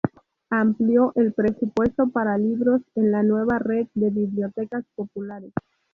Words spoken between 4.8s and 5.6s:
Populares.